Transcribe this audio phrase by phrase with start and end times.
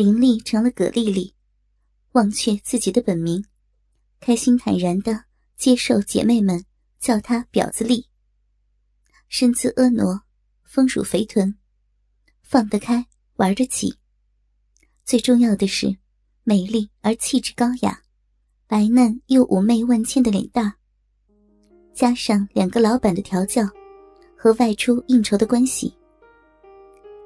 [0.00, 1.34] 林丽成了葛丽丽，
[2.12, 3.44] 忘却自己的本名，
[4.18, 5.24] 开心坦然的
[5.58, 6.64] 接受姐妹们
[6.98, 8.06] 叫她婊子丽。
[9.28, 10.24] 身姿婀娜，
[10.64, 11.54] 丰乳肥臀，
[12.42, 13.94] 放得开，玩得起。
[15.04, 15.94] 最重要的是，
[16.44, 18.00] 美丽而气质高雅，
[18.66, 20.76] 白嫩又妩媚万千的脸蛋，
[21.92, 23.68] 加上两个老板的调教
[24.34, 25.94] 和外出应酬的关系。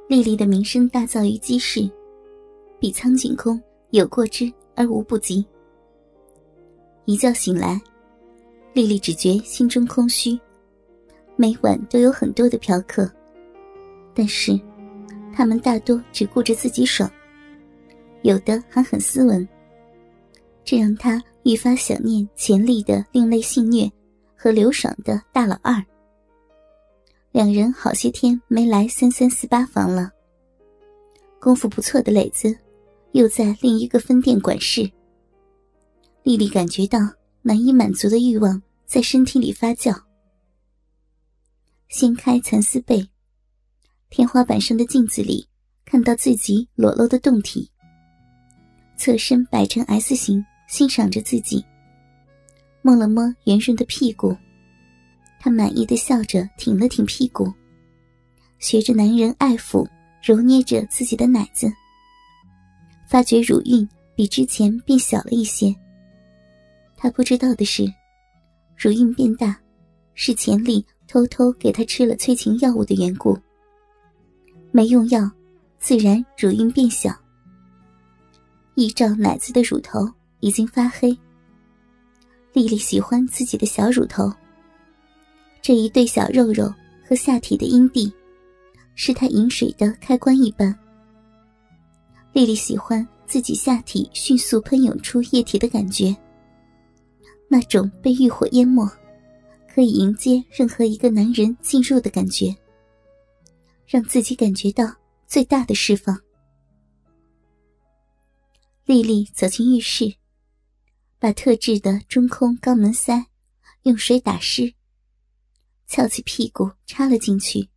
[0.09, 1.89] 丽丽的名声大噪于鸡市，
[2.85, 3.59] 比苍井空
[3.93, 5.43] 有过之而无不及。
[7.07, 7.81] 一觉醒来，
[8.75, 10.39] 丽丽只觉心中空虚，
[11.35, 13.11] 每晚都有很多的嫖客，
[14.13, 14.61] 但是
[15.33, 17.11] 他们大多只顾着自己爽，
[18.21, 19.49] 有的还很斯文，
[20.63, 23.91] 这让她愈发想念钱丽的另类性虐
[24.37, 25.83] 和刘爽的大老二。
[27.33, 30.11] 两人好些天没来三三四八房了。
[31.41, 32.55] 功夫不错的磊子，
[33.15, 34.91] 又在另一个分店管事。
[36.25, 36.99] 丽丽感觉到
[37.43, 39.97] 难以满足的欲望在身体里发酵。
[41.89, 43.09] 掀开蚕丝被，
[44.11, 45.47] 天花板上的镜子里
[45.85, 47.71] 看到自己裸露的胴体。
[48.97, 51.65] 侧身摆成 S 型，欣赏着自己。
[52.83, 54.37] 摸了摸圆润的屁股。
[55.39, 57.53] 他满意的笑着，挺了挺屁股，
[58.59, 59.87] 学着男人爱抚，
[60.21, 61.73] 揉捏着自己的奶子。
[63.07, 65.75] 发觉乳晕比之前变小了一些。
[66.97, 67.85] 他不知道的是，
[68.77, 69.57] 乳晕变大，
[70.15, 73.39] 是钱丽偷偷给他吃了催情药物的缘故。
[74.73, 75.31] 没用药，
[75.79, 77.15] 自然乳晕变小。
[78.75, 81.17] 依照奶子的乳头已经发黑。
[82.53, 84.33] 丽丽喜欢自己的小乳头。
[85.61, 86.73] 这一对小肉肉
[87.07, 88.13] 和下体的阴蒂，
[88.95, 90.77] 是她饮水的开关一般。
[92.35, 96.15] 丽丽喜欢自己下体迅速喷涌出液体的感觉，
[97.49, 98.85] 那种被欲火淹没，
[99.73, 102.53] 可以迎接任何一个男人进入的感觉，
[103.87, 104.85] 让自己感觉到
[105.29, 106.21] 最大的释放。
[108.85, 110.17] 丽丽走进浴室，
[111.21, 113.27] 把特制的中空肛门塞
[113.83, 114.75] 用水打湿。
[115.87, 117.69] 翘起屁股插了进去，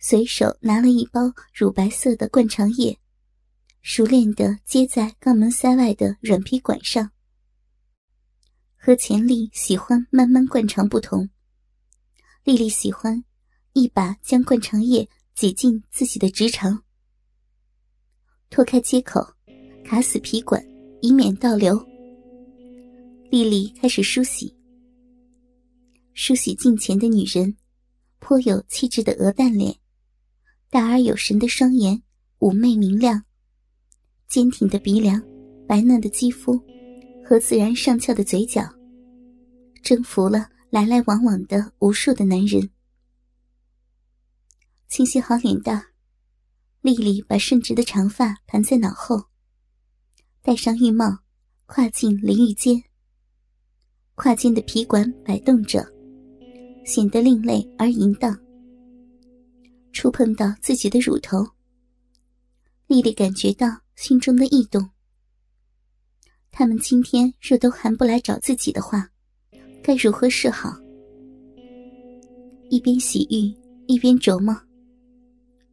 [0.00, 2.98] 随手拿了一包乳白色的灌肠液，
[3.82, 7.10] 熟练的接在肛门塞外的软皮管上。
[8.76, 11.28] 和钱丽喜欢慢慢灌肠不同，
[12.44, 13.24] 丽丽喜欢
[13.72, 16.82] 一把将灌肠液挤进自己的直肠，
[18.50, 19.20] 脱开接口，
[19.84, 20.64] 卡死皮管，
[21.00, 21.76] 以免倒流。
[23.30, 24.56] 丽丽开始梳洗。
[26.14, 27.56] 梳洗镜前的女人，
[28.20, 29.76] 颇有气质的鹅蛋脸，
[30.70, 32.02] 大而有神的双眼，
[32.38, 33.24] 妩媚明亮，
[34.32, 35.22] 坚挺的鼻梁，
[35.68, 36.58] 白嫩的肌肤，
[37.22, 38.66] 和自然上翘的嘴角，
[39.82, 42.70] 征服了来来往往的无数的男人。
[44.88, 45.84] 清洗好脸蛋，
[46.80, 49.22] 丽丽把顺直的长发盘在脑后，
[50.40, 51.18] 戴上浴帽，
[51.66, 52.82] 跨进淋浴间。
[54.14, 55.86] 胯间的皮管摆动着。
[56.86, 58.34] 显得另类而淫荡。
[59.92, 61.46] 触碰到自己的乳头，
[62.86, 64.90] 丽丽感觉到心中的异动。
[66.50, 69.10] 他们今天若都还不来找自己的话，
[69.82, 70.76] 该如何是好？
[72.70, 73.54] 一边洗浴
[73.86, 74.54] 一边琢磨。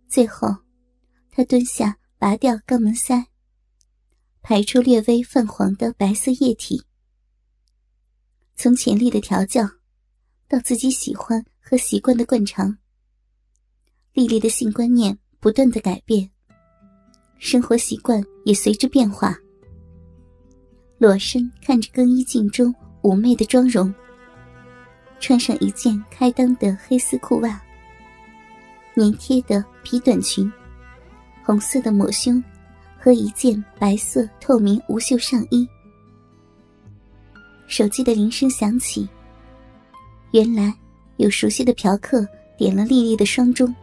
[0.08, 0.48] 最后，
[1.32, 3.26] 他蹲下拔掉肛门塞，
[4.42, 6.82] 排出略微泛黄的白色液体。
[8.56, 9.70] 从潜力的调教。
[10.52, 12.76] 到自己喜欢和习惯的惯常，
[14.14, 16.32] 丽丽的性观念不断的改变，
[17.40, 19.36] 生活习惯也随之变化。
[20.98, 23.92] 裸身看着更衣镜中妩媚的妆容，
[25.20, 27.60] 穿上一件开裆的黑丝裤袜，
[28.96, 30.52] 粘贴的皮短裙，
[31.44, 32.44] 红色的抹胸，
[33.00, 35.68] 和一件白色透明无袖上衣。
[37.68, 39.08] 手机的铃声响起。
[40.32, 40.72] 原来
[41.18, 42.24] 有熟悉的嫖客
[42.56, 43.74] 点了丽丽的双钟。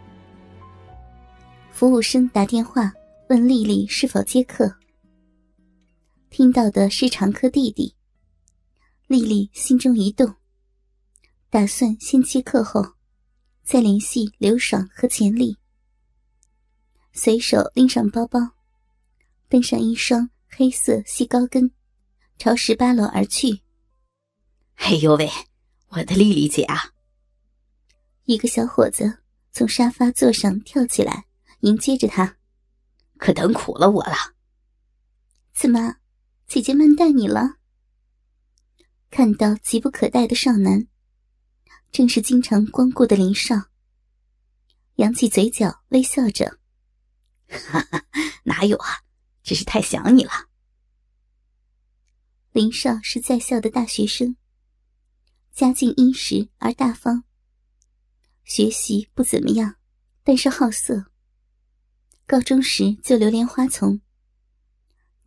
[1.73, 2.93] 服务生打电话
[3.29, 4.77] 问丽丽是否接客，
[6.31, 7.97] 听到的是常客弟弟。
[9.09, 10.37] 丽丽心中一动，
[11.51, 12.95] 打算先接客后，
[13.65, 15.57] 再联系刘爽和钱丽。
[17.13, 18.39] 随手拎上包包，
[19.49, 21.73] 登上一双黑色细高跟，
[22.39, 23.63] 朝十八楼而去。
[24.77, 25.29] 哎呦喂！
[25.89, 26.93] 我的丽丽姐啊！
[28.27, 29.19] 一个小伙子
[29.51, 31.27] 从沙发座上跳起来
[31.61, 32.36] 迎接着他。
[33.19, 34.35] 可等苦了我了。
[35.53, 35.97] 怎么，
[36.47, 37.57] 姐姐慢待你了？
[39.11, 40.87] 看到急不可待的少男，
[41.91, 43.55] 正是经常光顾的林少，
[44.97, 46.59] 扬起嘴角微笑着：“，
[48.45, 49.03] 哪有啊，
[49.43, 50.33] 只是太想你了。”
[52.53, 54.37] 林少是在校的大学生，
[55.53, 57.25] 家境殷实而大方，
[58.45, 59.77] 学习不怎么样，
[60.23, 61.11] 但是好色。
[62.29, 64.01] 高中时就流连花丛，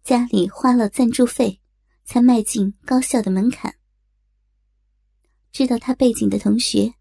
[0.04, 1.62] 家里花了赞助费，
[2.04, 3.76] 才迈进高校的门槛。
[5.54, 6.96] 知道他背景的同学，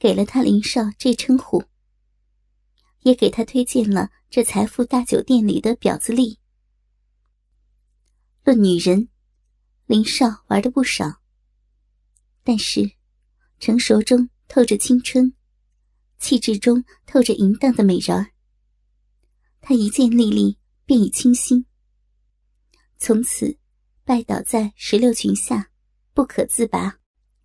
[0.00, 1.62] 给了他“林少”这称呼，
[3.02, 6.40] 也给他推荐了这财富大酒店里的婊子丽。
[8.42, 9.08] 论女人，
[9.86, 11.20] 林少玩的不少，
[12.42, 12.90] 但是
[13.60, 15.32] 成熟中透着青春，
[16.18, 18.32] 气质中透着淫荡的美人儿。
[19.68, 21.66] 他一见丽丽便已倾心，
[22.98, 23.58] 从此
[24.04, 25.72] 拜倒在石榴裙下，
[26.14, 26.96] 不可自拔。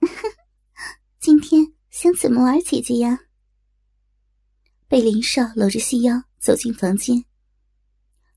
[1.20, 3.22] 今天想怎么玩，姐姐呀？
[4.88, 7.26] 被林少搂着细腰走进房间，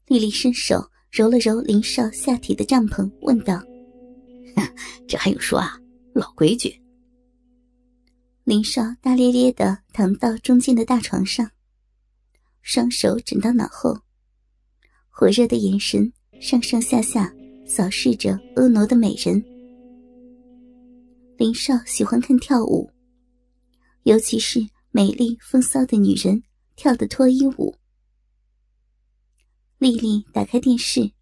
[0.07, 3.63] 丽丽伸手揉了揉林少下体的帐篷，问道
[5.07, 5.79] ：“这还用说啊？
[6.15, 6.83] 老规矩。”
[8.45, 11.51] 林少大咧咧的躺到中间的大床上，
[12.67, 13.95] 双手枕到脑后，
[15.11, 17.31] 火热的眼神上上下下
[17.67, 19.45] 扫视着婀娜的美人。
[21.37, 22.91] 林少喜欢看跳舞，
[24.05, 26.43] 尤其是美丽风骚的女人
[26.75, 27.77] 跳的脱衣舞。
[29.77, 31.13] 丽丽打开电视，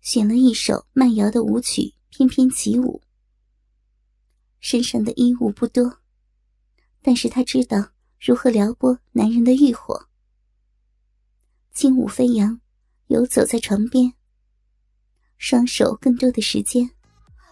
[0.00, 3.02] 选了一首慢摇的舞曲，翩翩起舞。
[4.60, 5.98] 身上的衣物不多，
[7.02, 10.07] 但是她知道如何撩拨男人的欲火。
[11.78, 12.58] 轻舞飞扬，
[13.06, 14.12] 游走在床边，
[15.36, 16.90] 双手更多的时间。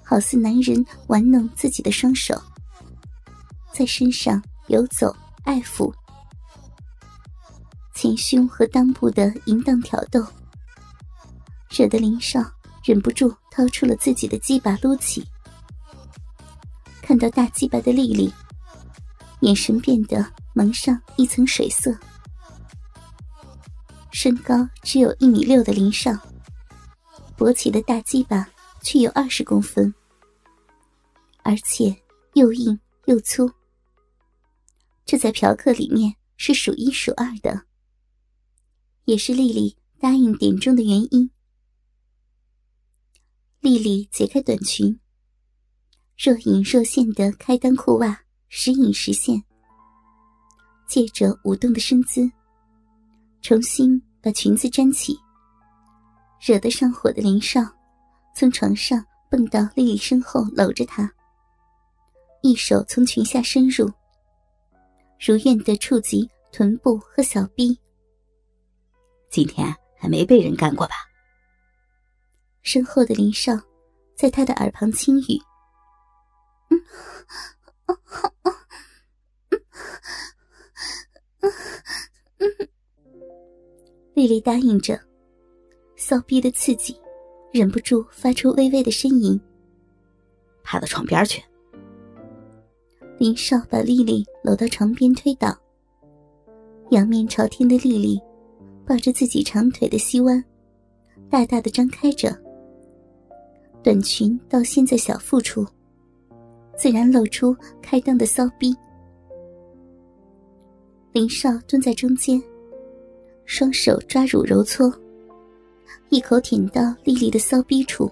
[0.03, 2.35] 好似男人玩弄自己的双手，
[3.73, 5.15] 在身上游走、
[5.45, 5.95] 爱抚，
[7.95, 10.27] 前胸和裆部的淫荡挑逗，
[11.71, 12.41] 惹得林少
[12.83, 15.25] 忍不住掏出了自己的鸡巴撸起。
[17.01, 18.35] 看到大鸡巴的丽丽，
[19.43, 21.97] 眼神变得蒙上一层水色。
[24.19, 26.11] 身高只有一米六的林少，
[27.37, 28.49] 勃起的大鸡巴。
[28.83, 29.93] 却有二十公分，
[31.43, 31.95] 而且
[32.35, 33.51] 又硬又粗，
[35.05, 37.67] 这在嫖客里面是数一数二的，
[39.07, 41.29] 也是丽丽答应点中的原因。
[43.59, 45.01] 丽丽解开短裙，
[46.17, 49.43] 若隐若现的开裆裤袜时隐时现，
[50.87, 52.31] 借着舞动的身姿，
[53.43, 55.17] 重新把裙子粘起，
[56.41, 57.61] 惹得上火的林少。
[58.35, 61.09] 从床上蹦到丽丽身后，搂着她，
[62.43, 63.89] 一手从裙下伸入，
[65.25, 67.79] 如愿的触及臀部和小臂。
[69.31, 70.97] 今天还没被人干过吧？
[72.63, 73.53] 身后的林少
[74.17, 75.41] 在他的耳旁轻语
[84.17, 84.99] ：“丽丽答应着，
[85.95, 86.97] 骚逼的刺激。
[87.53, 89.39] 忍不住发出微微的呻吟，
[90.65, 91.43] 爬到床边去。
[93.19, 95.55] 林少把丽丽搂到床边推倒，
[96.93, 98.19] 仰面朝天的丽丽
[98.87, 100.43] 抱着自己长腿的膝弯，
[101.29, 102.35] 大大的张开着，
[103.83, 105.67] 短裙到现在小腹处，
[106.75, 108.75] 自然露出开裆的骚逼。
[111.13, 112.43] 林少蹲在中间，
[113.47, 114.93] 双手抓乳揉搓。
[116.11, 118.11] 一口舔到丽丽的骚逼处，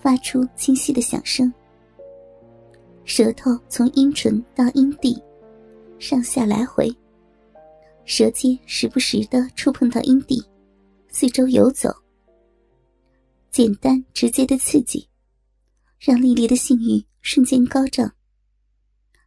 [0.00, 1.52] 发出清晰的响声。
[3.04, 5.22] 舌头从阴唇到阴蒂，
[5.98, 6.90] 上下来回，
[8.06, 10.42] 舌尖时不时的触碰到阴蒂，
[11.08, 11.94] 四周游走。
[13.50, 15.06] 简单直接的刺激，
[15.98, 18.10] 让丽丽的性欲瞬间高涨。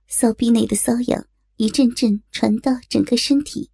[0.08, 1.26] 骚逼内的瘙痒
[1.58, 3.70] 一阵阵传到整个身体，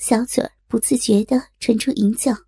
[0.00, 0.50] 小嘴儿。
[0.70, 2.32] 不自觉的传出淫叫，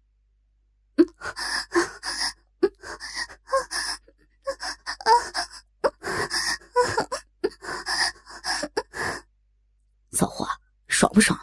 [10.13, 10.47] 骚货，
[10.87, 11.37] 爽不爽？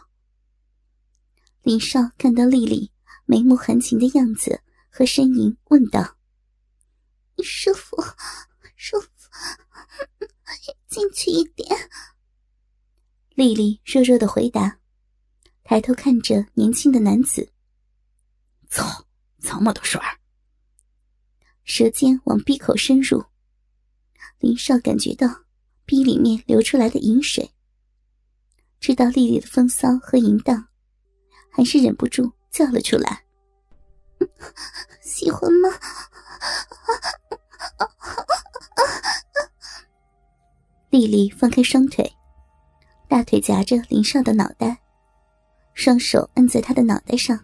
[1.63, 2.93] 林少看到丽丽
[3.25, 6.15] 眉目含情的样子和呻吟，问道
[7.43, 7.97] ：“舒服，
[8.77, 9.09] 舒服，
[10.87, 11.89] 进去一点。”
[13.35, 14.78] 丽丽弱弱的回答。
[15.69, 17.47] 抬头看着年轻的男子，
[18.71, 19.05] 操，
[19.39, 20.01] 这么多水！
[21.63, 23.23] 舌尖往鼻口深入，
[24.39, 25.27] 林少感觉到
[25.85, 27.53] 鼻里面流出来的饮水，
[28.79, 30.69] 知道丽丽的风骚和淫荡，
[31.51, 33.25] 还是忍不住叫了出来
[35.05, 35.69] ：“喜欢吗？”
[40.89, 42.11] 丽丽放开双腿，
[43.07, 44.81] 大腿夹着林少的脑袋，
[45.79, 47.39] 双手按在他的脑袋上，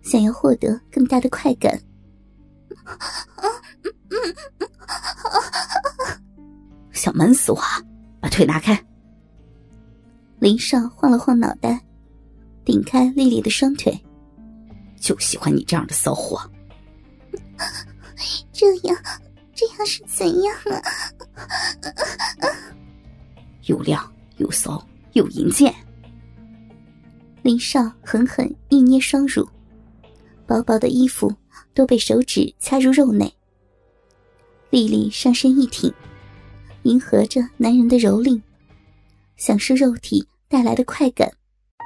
[0.00, 1.78] 想要获得更大的快感。
[6.90, 7.60] 想闷死我！
[8.18, 8.82] 把腿拿开！
[10.38, 11.78] 林少晃了晃脑袋，
[12.64, 13.94] 顶开丽丽的双腿。
[14.98, 16.50] 就喜欢你这样的骚货。
[18.54, 18.96] 这样，
[19.54, 20.80] 这样是怎样啊？
[23.64, 24.82] 又亮又骚
[25.12, 25.74] 又淫贱。
[27.44, 29.46] 林少狠狠一捏双乳，
[30.46, 31.30] 薄薄的衣服
[31.74, 33.30] 都被手指掐入肉内。
[34.70, 35.92] 丽丽上身一挺，
[36.84, 38.40] 迎合着男人的蹂躏，
[39.36, 41.30] 享受肉体带来的快感。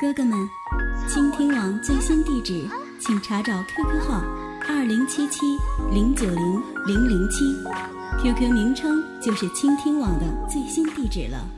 [0.00, 0.38] 哥哥们，
[1.08, 2.64] 倾听网最新地址，
[3.00, 4.22] 请查找 QQ 号
[4.68, 5.40] 二零七七
[5.92, 7.44] 零九零零零七
[8.22, 11.57] ，QQ 名称就是倾听网的最新地址了。